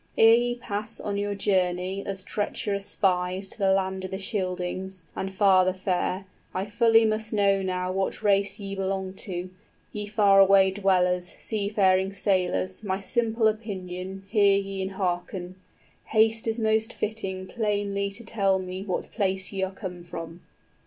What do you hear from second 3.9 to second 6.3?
of the Scyldings 65 And farther fare,